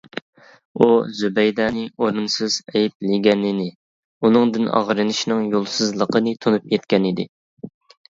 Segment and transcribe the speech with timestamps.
[0.75, 0.85] ئۇ
[1.17, 3.67] زۇبەيدەنى ئورۇنسىز ئەيىبلىگىنىنى،
[4.29, 7.27] ئۇنىڭدىن ئاغرىنىشىنىڭ يولسىزلىقىنى تونۇپ يەتكەنىدى.